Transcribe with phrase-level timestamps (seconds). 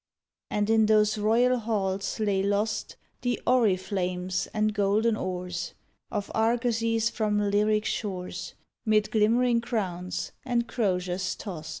[0.49, 5.75] And in those royal halls lay lost The oriflammes and golden oars
[6.09, 8.55] Of argosies from lyric shores—
[8.87, 11.69] 'Mid glimmering crowns and croziers tost.